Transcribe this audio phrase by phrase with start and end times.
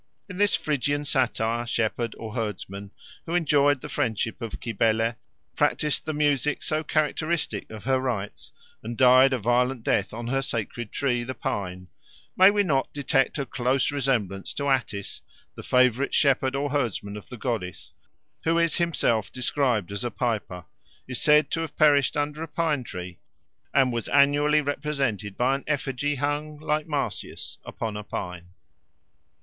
[0.27, 2.89] In this Phrygian satyr, shepherd, or herdsman
[3.27, 5.13] who enjoyed the friendship of Cybele,
[5.55, 8.51] practised the music so characteristic of her rites,
[8.81, 11.87] and died a violent death on her sacred tree, the pine,
[12.35, 15.21] may we not detect a close resemblance to Attis,
[15.53, 17.93] the favourite shepherd or herdsman of the goddess,
[18.43, 20.65] who is himself described as a piper,
[21.07, 23.19] is said to have perished under a pine tree,
[23.71, 28.47] and was annually represented by an effigy hung, like Marsyas, upon a pine?